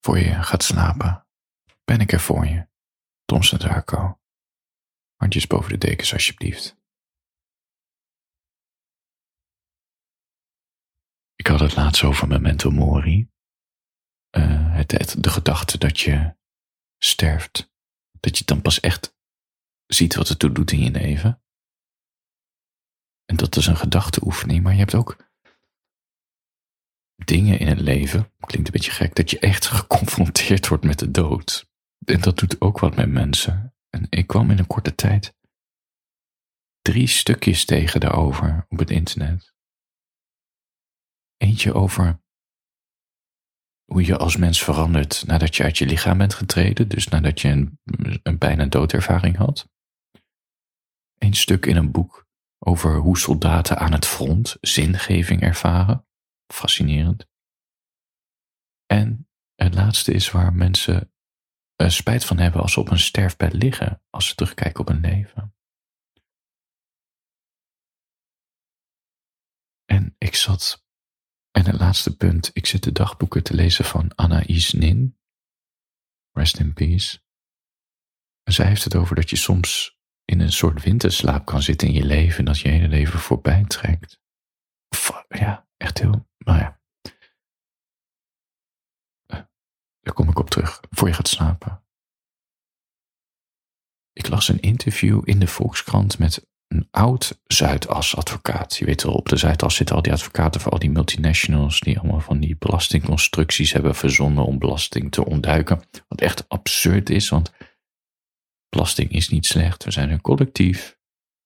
[0.00, 1.26] voor je gaat slapen,
[1.84, 2.68] ben ik er voor je.
[3.24, 4.20] Tom Darko.
[5.14, 6.76] Handjes boven de dekens, alsjeblieft.
[11.34, 13.30] Ik had het laatst over memento mori.
[14.36, 16.36] Uh, het, de gedachte dat je
[16.98, 17.72] sterft.
[18.20, 19.16] Dat je dan pas echt
[19.86, 21.42] ziet wat het toe doet in je leven.
[23.24, 25.23] En dat is een gedachteoefening, maar je hebt ook
[27.16, 31.10] dingen in het leven, klinkt een beetje gek, dat je echt geconfronteerd wordt met de
[31.10, 31.66] dood.
[32.04, 33.74] En dat doet ook wat met mensen.
[33.90, 35.34] En ik kwam in een korte tijd
[36.84, 39.54] drie stukjes tegen daarover op het internet.
[41.36, 42.22] Eentje over
[43.84, 47.48] hoe je als mens verandert nadat je uit je lichaam bent getreden, dus nadat je
[47.48, 47.78] een,
[48.22, 49.68] een bijna doodervaring had.
[51.18, 52.26] Eén stuk in een boek
[52.58, 56.06] over hoe soldaten aan het front zingeving ervaren.
[56.46, 57.28] Fascinerend.
[58.86, 61.12] En het laatste is waar mensen
[61.82, 65.00] uh, spijt van hebben als ze op een sterfbed liggen, als ze terugkijken op hun
[65.00, 65.54] leven.
[69.84, 70.84] En ik zat,
[71.50, 75.18] en het laatste punt, ik zit de dagboeken te lezen van Anaïs Nin.
[76.32, 77.22] Rest in peace.
[78.42, 81.94] En zij heeft het over dat je soms in een soort winterslaap kan zitten in
[81.94, 84.20] je leven en dat je hele leven voorbij trekt.
[85.28, 86.78] ja, echt heel, nou ja.
[90.00, 91.82] Daar kom ik op terug, voor je gaat slapen.
[94.12, 98.76] Ik las een interview in de Volkskrant met een oud Zuidas-advocaat.
[98.76, 101.98] Je weet wel, op de Zuidas zitten al die advocaten voor al die multinationals die
[101.98, 105.82] allemaal van die belastingconstructies hebben verzonnen om belasting te ontduiken.
[106.08, 107.52] Wat echt absurd is, want
[108.68, 109.84] belasting is niet slecht.
[109.84, 110.98] We zijn een collectief.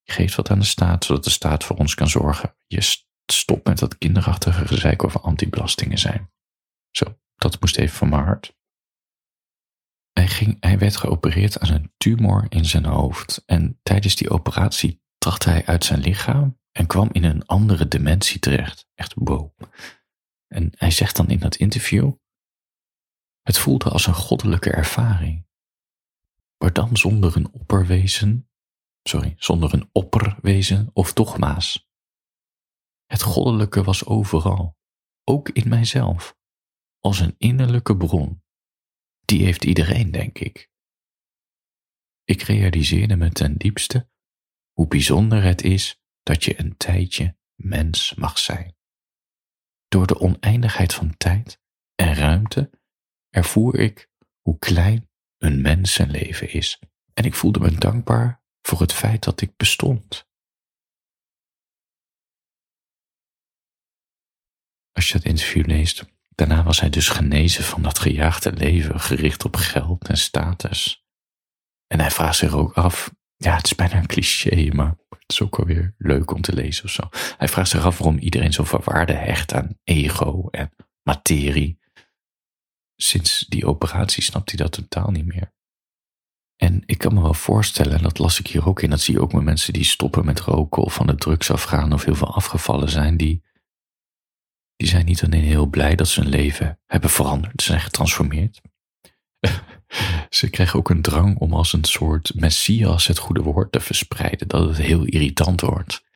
[0.02, 2.54] Je geeft wat aan de staat, zodat de staat voor ons kan zorgen.
[2.66, 6.30] Je stopt met dat kinderachtige gezeik over anti-belastingen zijn.
[6.90, 8.56] Zo, dat moest even van mijn hart.
[10.12, 13.42] Hij, ging, hij werd geopereerd aan een tumor in zijn hoofd.
[13.46, 18.40] En tijdens die operatie trachtte hij uit zijn lichaam en kwam in een andere dimensie
[18.40, 18.86] terecht.
[18.94, 19.50] Echt wow.
[20.46, 22.12] En hij zegt dan in dat interview:
[23.42, 25.46] Het voelde als een goddelijke ervaring.
[26.58, 28.50] Maar dan zonder een opperwezen,
[29.02, 31.87] sorry, zonder een opperwezen of dogma's.
[33.08, 34.76] Het goddelijke was overal,
[35.24, 36.36] ook in mijzelf
[36.98, 38.42] als een innerlijke bron.
[39.24, 40.70] Die heeft iedereen, denk ik.
[42.24, 44.10] Ik realiseerde me ten diepste
[44.72, 48.76] hoe bijzonder het is dat je een tijdje mens mag zijn.
[49.88, 51.60] Door de oneindigheid van tijd
[51.94, 52.70] en ruimte
[53.30, 54.10] ervoer ik
[54.42, 56.82] hoe klein een mensenleven is
[57.14, 60.27] en ik voelde me dankbaar voor het feit dat ik bestond.
[65.12, 66.04] Dat interview leest,
[66.38, 71.04] Daarna was hij dus genezen van dat gejaagde leven gericht op geld en status.
[71.86, 75.42] En hij vraagt zich ook af, ja, het is bijna een cliché, maar het is
[75.42, 77.02] ook wel weer leuk om te lezen of zo.
[77.38, 80.70] Hij vraagt zich af waarom iedereen zoveel waarde hecht aan ego en
[81.02, 81.78] materie.
[82.96, 85.52] Sinds die operatie snapt hij dat totaal niet meer.
[86.56, 89.14] En ik kan me wel voorstellen, en dat las ik hier ook in, dat zie
[89.14, 92.14] je ook met mensen die stoppen met roken of van de drugs afgaan of heel
[92.14, 93.46] veel afgevallen zijn, die
[94.78, 98.60] die zijn niet alleen heel blij dat ze hun leven hebben veranderd, ze zijn getransformeerd.
[100.38, 104.48] ze krijgen ook een drang om als een soort messias het goede woord te verspreiden,
[104.48, 106.06] dat het heel irritant wordt.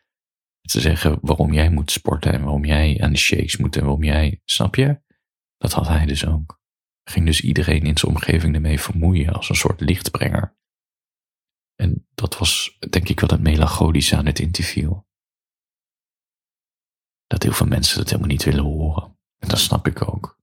[0.60, 4.04] Te zeggen waarom jij moet sporten en waarom jij aan de shakes moet en waarom
[4.04, 5.00] jij, snap je?
[5.56, 6.60] Dat had hij dus ook.
[7.04, 10.56] Ging dus iedereen in zijn omgeving ermee vermoeien als een soort lichtbrenger.
[11.74, 15.00] En dat was denk ik wel het melancholische aan het interview
[17.32, 19.18] dat heel veel mensen dat helemaal niet willen horen.
[19.38, 20.38] En dat snap ik ook.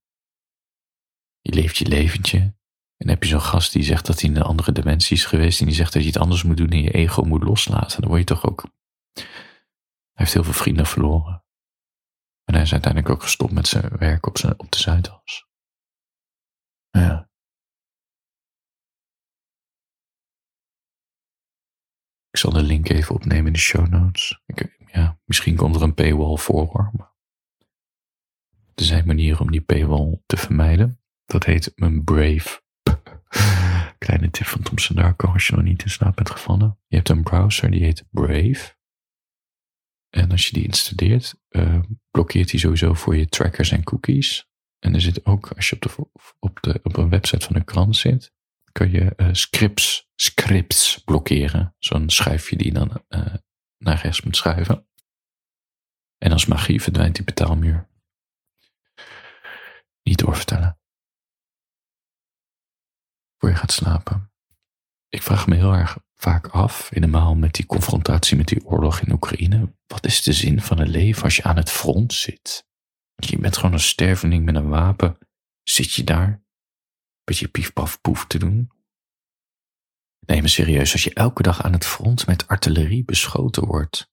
[1.41, 2.57] Je leeft je leventje.
[2.97, 5.59] En heb je zo'n gast die zegt dat hij in een andere dimensie is geweest.
[5.59, 8.01] En die zegt dat je het anders moet doen en je ego moet loslaten.
[8.01, 8.61] Dan word je toch ook.
[9.13, 9.23] Hij
[10.13, 11.43] heeft heel veel vrienden verloren.
[12.43, 15.47] En hij is uiteindelijk ook gestopt met zijn werk op, zijn, op de Zuidas.
[16.89, 17.28] Ja.
[22.39, 24.41] Zal de link even opnemen in de show notes.
[24.91, 27.13] Ja, misschien komt er een paywall voor hoor.
[28.75, 30.99] Er zijn manieren om die paywall te vermijden.
[31.25, 32.61] Dat heet een Brave.
[33.97, 36.77] Kleine tip van Tom Darko als je nog niet in slaap bent gevallen.
[36.87, 38.77] Je hebt een browser die heet Brave.
[40.09, 41.79] En als je die installeert, uh,
[42.11, 44.47] blokkeert hij sowieso voor je trackers en cookies.
[44.79, 46.09] En er zit ook, als je op, de,
[46.39, 48.33] op, de, op een website van een krant zit,
[48.71, 51.75] kun je uh, scripts, scripts blokkeren.
[51.77, 53.33] Zo'n schuifje die dan uh,
[53.77, 54.87] naar rechts moet schuiven.
[56.17, 57.89] En als magie verdwijnt die betaalmuur.
[60.03, 60.79] Niet doorvertellen.
[63.37, 64.31] voor je gaat slapen.
[65.09, 69.11] Ik vraag me heel erg vaak af, helemaal met die confrontatie met die oorlog in
[69.11, 72.67] Oekraïne, wat is de zin van het leven als je aan het front zit?
[73.15, 75.17] Je bent gewoon een sterveling met een wapen.
[75.63, 76.27] Zit je daar?
[76.27, 76.41] Een
[77.23, 78.78] beetje pief paf poef te doen?
[80.29, 84.11] Neem me serieus, als je elke dag aan het front met artillerie beschoten wordt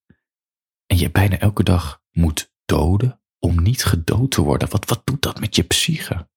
[0.87, 5.23] en je bijna elke dag moet doden om niet gedood te worden, wat, wat doet
[5.23, 6.29] dat met je psyche?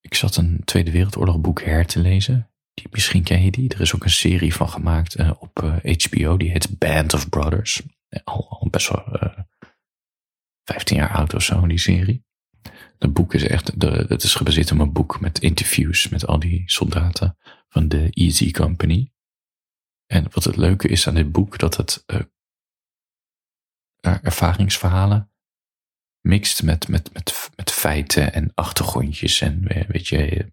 [0.00, 2.50] Ik zat een Tweede Wereldoorlog boek her te lezen.
[2.74, 3.74] Die, misschien ken je die.
[3.74, 6.36] Er is ook een serie van gemaakt uh, op HBO.
[6.36, 7.82] Die heet Band of Brothers.
[8.24, 9.38] Al, al best wel uh,
[10.64, 12.24] 15 jaar oud of zo, die serie.
[13.02, 16.38] Het boek is echt, de, het is gebaseerd op een boek met interviews met al
[16.38, 17.36] die soldaten
[17.68, 19.12] van de Easy Company.
[20.06, 22.20] En wat het leuke is aan dit boek, dat het uh,
[24.22, 25.32] ervaringsverhalen
[26.20, 27.12] mixt met, met,
[27.56, 30.52] met, feiten en achtergrondjes en weet je,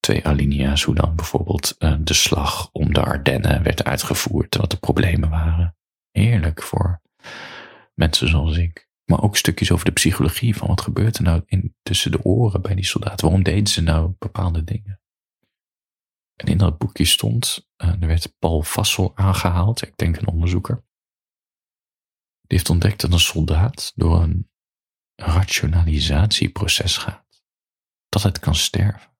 [0.00, 5.30] twee alinea's hoe dan bijvoorbeeld de slag om de Ardennen werd uitgevoerd, wat de problemen
[5.30, 5.76] waren.
[6.10, 7.02] Heerlijk voor
[7.94, 8.85] mensen zoals ik.
[9.06, 12.62] Maar ook stukjes over de psychologie van wat gebeurt er nou in, tussen de oren
[12.62, 13.24] bij die soldaten.
[13.24, 15.00] Waarom deden ze nou bepaalde dingen?
[16.36, 20.84] En in dat boekje stond, uh, er werd Paul Vassel aangehaald, ik denk een onderzoeker.
[22.40, 24.50] Die heeft ontdekt dat een soldaat door een
[25.14, 27.42] rationalisatieproces gaat.
[28.08, 29.14] Dat het kan sterven.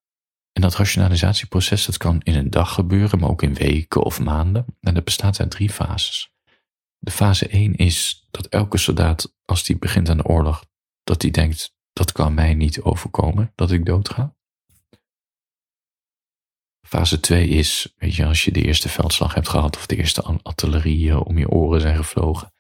[0.52, 4.64] En dat rationalisatieproces dat kan in een dag gebeuren, maar ook in weken of maanden.
[4.80, 6.35] En dat bestaat uit drie fases.
[7.16, 10.64] Fase 1 is dat elke soldaat, als die begint aan de oorlog,
[11.04, 14.36] dat die denkt, dat kan mij niet overkomen, dat ik doodga.
[16.86, 20.22] Fase 2 is, weet je, als je de eerste veldslag hebt gehad of de eerste
[20.22, 22.52] artillerie om je oren zijn gevlogen.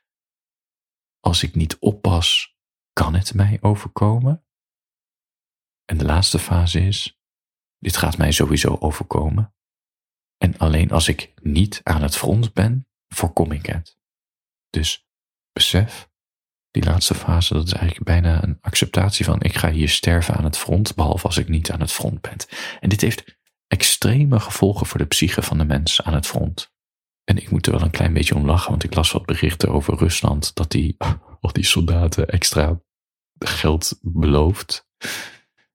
[1.20, 2.56] Als ik niet oppas,
[2.92, 4.44] kan het mij overkomen?
[5.84, 7.20] En de laatste fase is,
[7.78, 9.54] dit gaat mij sowieso overkomen.
[10.36, 13.95] En alleen als ik niet aan het front ben, voorkom ik het.
[14.76, 15.06] Dus
[15.52, 16.08] besef,
[16.70, 20.44] die laatste fase, dat is eigenlijk bijna een acceptatie van ik ga hier sterven aan
[20.44, 22.36] het front, behalve als ik niet aan het front ben.
[22.80, 26.74] En dit heeft extreme gevolgen voor de psyche van de mens aan het front.
[27.24, 29.68] En ik moet er wel een klein beetje om lachen, want ik las wat berichten
[29.68, 30.94] over Rusland, dat die
[31.40, 32.80] al die soldaten extra
[33.38, 34.88] geld belooft.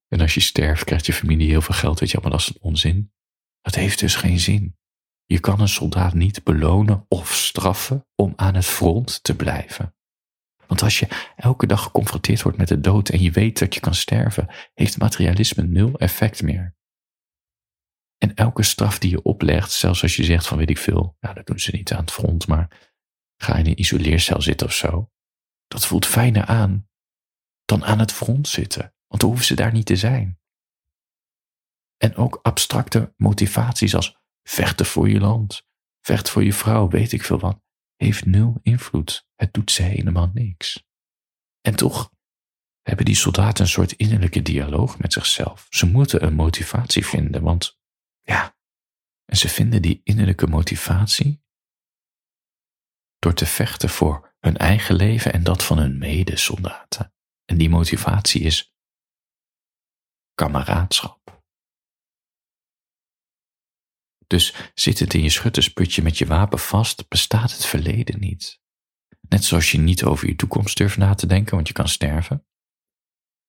[0.08, 2.58] En als je sterft, krijgt je familie heel veel geld, weet je, maar dat is
[2.60, 3.14] onzin.
[3.62, 4.80] Dat heeft dus geen zin.
[5.32, 9.96] Je kan een soldaat niet belonen of straffen om aan het front te blijven.
[10.68, 13.80] Want als je elke dag geconfronteerd wordt met de dood en je weet dat je
[13.80, 16.76] kan sterven, heeft materialisme nul effect meer.
[18.18, 21.36] En elke straf die je oplegt, zelfs als je zegt van weet ik veel, nou
[21.36, 22.94] dat doen ze niet aan het front, maar
[23.38, 25.12] ga in een isoleercel zitten of zo,
[25.68, 26.90] dat voelt fijner aan
[27.66, 30.40] dan aan het front zitten, want dan hoeven ze daar niet te zijn.
[31.98, 35.64] En ook abstracte motivaties als vechten voor je land,
[36.02, 37.62] vecht voor je vrouw, weet ik veel wat,
[37.96, 39.28] heeft nul invloed.
[39.36, 40.86] Het doet ze helemaal niks.
[41.62, 42.12] En toch
[42.82, 45.68] hebben die soldaten een soort innerlijke dialoog met zichzelf.
[45.70, 47.80] Ze moeten een motivatie vinden, want
[48.22, 48.58] ja,
[49.26, 51.44] en ze vinden die innerlijke motivatie
[53.20, 57.14] door te vechten voor hun eigen leven en dat van hun medesoldaten.
[57.46, 58.76] En die motivatie is
[60.34, 61.21] kameraadschap.
[64.32, 68.60] Dus zittend in je schuttersputje met je wapen vast, bestaat het verleden niet.
[69.30, 72.46] Net zoals je niet over je toekomst durft na te denken, want je kan sterven.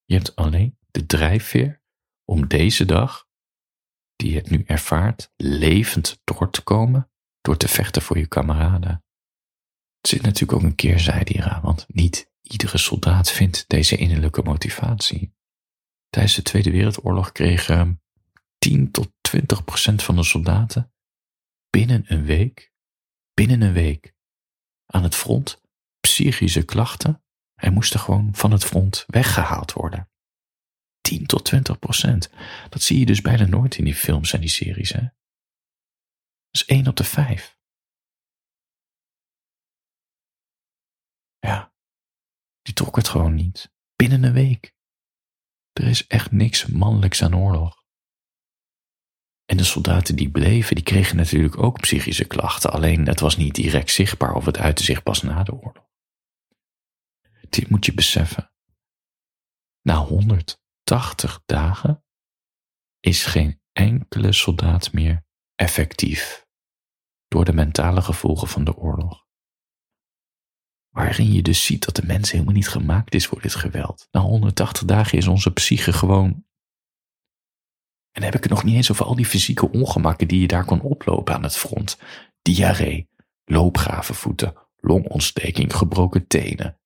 [0.04, 1.82] Je hebt alleen de drijfveer
[2.24, 3.26] om deze dag,
[4.16, 7.10] die je het nu ervaart, levend door te komen
[7.40, 9.04] door te vechten voor je kameraden.
[10.00, 15.34] Er zit natuurlijk ook een keerzijde hieraan, want niet iedere soldaat vindt deze innerlijke motivatie.
[16.08, 18.02] Tijdens de Tweede Wereldoorlog kregen
[18.58, 20.92] 10 tot 20 procent van de soldaten
[21.70, 22.72] binnen een week,
[23.34, 24.14] binnen een week,
[24.86, 25.60] aan het front
[26.00, 27.24] psychische klachten
[27.54, 30.10] en moesten gewoon van het front weggehaald worden.
[31.00, 32.30] 10 tot 20 procent.
[32.68, 34.90] Dat zie je dus bijna nooit in die films en die series.
[34.90, 35.00] Hè?
[35.00, 35.10] Dat
[36.50, 37.58] is 1 op de 5.
[41.38, 41.74] Ja,
[42.62, 43.72] die trok het gewoon niet.
[43.96, 44.74] Binnen een week.
[45.72, 47.81] Er is echt niks mannelijks aan oorlog.
[49.52, 53.54] En de soldaten die bleven, die kregen natuurlijk ook psychische klachten, alleen het was niet
[53.54, 55.88] direct zichtbaar of het uitte zich pas na de oorlog.
[57.48, 58.52] Dit moet je beseffen.
[59.82, 62.04] Na 180 dagen
[63.00, 66.46] is geen enkele soldaat meer effectief
[67.28, 69.26] door de mentale gevolgen van de oorlog.
[70.88, 74.08] Waarin je dus ziet dat de mens helemaal niet gemaakt is voor dit geweld.
[74.10, 76.44] Na 180 dagen is onze psyche gewoon
[78.12, 80.46] En dan heb ik het nog niet eens over al die fysieke ongemakken die je
[80.46, 81.98] daar kon oplopen aan het front.
[82.42, 83.08] Diarree,
[83.44, 86.80] loopgravenvoeten, longontsteking, gebroken tenen.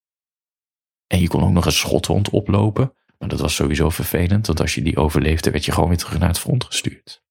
[1.06, 4.74] En je kon ook nog een schotwond oplopen, maar dat was sowieso vervelend, want als
[4.74, 7.24] je die overleefde, werd je gewoon weer terug naar het front gestuurd.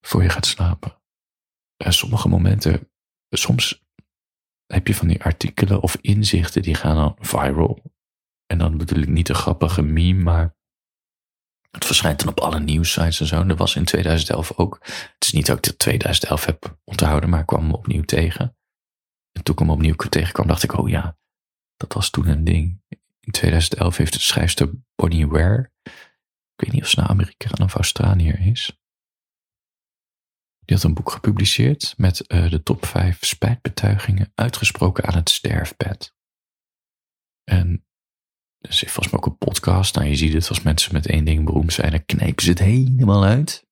[0.00, 1.00] Voor je gaat slapen.
[1.76, 2.90] En sommige momenten,
[3.30, 3.84] soms
[4.66, 7.82] heb je van die artikelen of inzichten die gaan dan viral.
[8.46, 10.56] En dan bedoel ik niet een grappige meme, maar
[11.72, 13.44] het verschijnt dan op alle nieuwsites en zo.
[13.44, 14.78] dat was in 2011 ook.
[14.82, 18.56] Het is niet dat ik het 2011 heb onthouden, maar ik kwam hem opnieuw tegen.
[19.32, 21.16] En toen ik hem opnieuw tegenkwam, dacht ik, oh ja,
[21.76, 22.82] dat was toen een ding.
[23.20, 27.74] In 2011 heeft de schrijfster Bonnie Ware, ik weet niet of ze nou Amerikaan of
[27.74, 28.82] Australiër is,
[30.64, 36.14] die had een boek gepubliceerd met uh, de top 5 spijtbetuigingen uitgesproken aan het sterfbed.
[37.44, 37.86] En
[38.62, 39.94] er zit volgens mij ook een podcast.
[39.94, 42.58] Nou, je ziet het als mensen met één ding beroemd zijn, dan knijpen ze het
[42.58, 43.66] helemaal uit.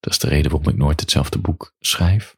[0.00, 2.36] Dat is de reden waarom ik nooit hetzelfde boek schrijf.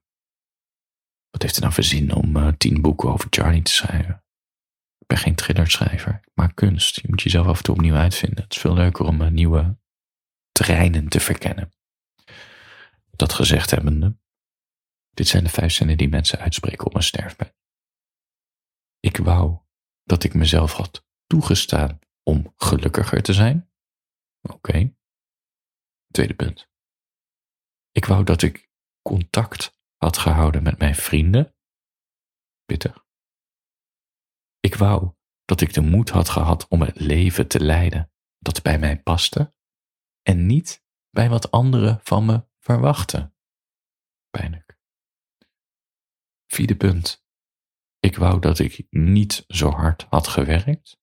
[1.30, 4.24] Wat heeft het nou voor zin om uh, tien boeken over Charlie te schrijven?
[4.98, 6.20] Ik ben geen thrillerschrijver.
[6.22, 7.00] Ik maak kunst.
[7.00, 8.44] Je moet jezelf af en toe opnieuw uitvinden.
[8.44, 9.78] Het is veel leuker om uh, nieuwe
[10.52, 11.72] terreinen te verkennen.
[13.10, 14.16] Dat gezegd hebbende,
[15.10, 17.54] dit zijn de vijf zinnen die mensen uitspreken op een sterfbed.
[19.00, 19.58] Ik wou
[20.04, 23.70] dat ik mezelf had toegestaan om gelukkiger te zijn.
[24.40, 24.94] Oké.
[26.10, 26.68] Tweede punt.
[27.92, 28.70] Ik wou dat ik
[29.02, 31.54] contact had gehouden met mijn vrienden.
[32.64, 33.06] Pittig.
[34.60, 35.14] Ik wou
[35.44, 39.54] dat ik de moed had gehad om het leven te leiden dat bij mij paste
[40.22, 43.34] en niet bij wat anderen van me verwachten.
[44.30, 44.78] Pijnlijk.
[46.46, 47.26] Vierde punt.
[47.98, 51.02] Ik wou dat ik niet zo hard had gewerkt.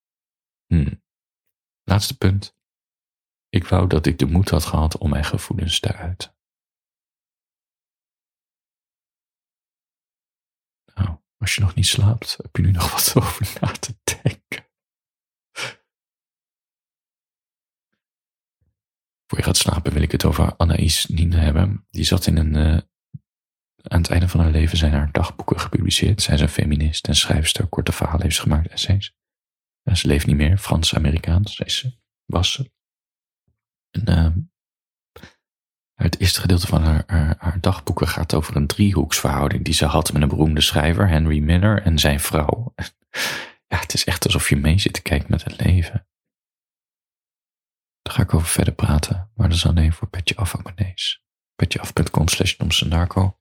[0.72, 0.94] Hm.
[1.82, 2.56] Laatste punt.
[3.48, 6.36] Ik wou dat ik de moed had gehad om mijn gevoelens te uiten.
[10.94, 14.70] Nou, als je nog niet slaapt, heb je nu nog wat over na te denken.
[19.26, 21.86] Voor je gaat slapen wil ik het over Anaïs Nien hebben.
[21.90, 22.54] Die zat in een.
[22.54, 22.80] Uh,
[23.82, 26.22] aan het einde van haar leven zijn haar dagboeken gepubliceerd.
[26.22, 27.66] Zij is een feminist en schrijfster.
[27.66, 29.14] Korte verhalen heeft gemaakt, essays.
[29.82, 30.58] Ze leeft niet meer.
[30.58, 31.96] Frans-Amerikaans ze.
[32.24, 32.70] Was ze.
[33.90, 34.36] En, uh,
[35.94, 37.04] het eerste gedeelte van haar,
[37.38, 41.82] haar, dagboeken gaat over een driehoeksverhouding die ze had met een beroemde schrijver, Henry Miller,
[41.82, 42.72] en zijn vrouw.
[43.66, 46.06] Ja, het is echt alsof je mee zit te kijken met het leven.
[48.02, 51.22] Daar ga ik over verder praten, maar dat is alleen voor Petje Af abonnees.
[51.54, 52.56] Petjeaf.com slash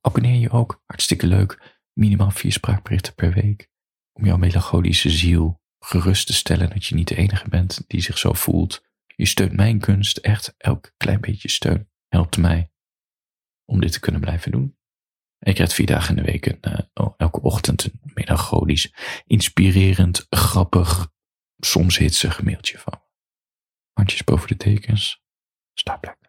[0.01, 1.79] Abonneer je ook, hartstikke leuk.
[1.93, 3.69] Minimaal vier spraakberichten per week.
[4.13, 8.17] Om jouw melancholische ziel gerust te stellen dat je niet de enige bent die zich
[8.17, 8.83] zo voelt.
[9.15, 12.71] Je steunt mijn kunst, echt elk klein beetje steun helpt mij
[13.65, 14.77] om dit te kunnen blijven doen.
[15.39, 18.93] Ik krijg vier dagen in de week uh, oh, elke ochtend een melancholisch,
[19.25, 21.11] inspirerend, grappig,
[21.57, 23.01] soms hitsig mailtje van
[23.93, 25.21] Handjes boven de tekens.
[25.73, 26.20] Lekker.